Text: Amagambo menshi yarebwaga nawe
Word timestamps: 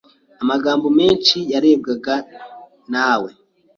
Amagambo 0.43 0.87
menshi 0.99 1.37
yarebwaga 1.53 2.15
nawe 2.91 3.29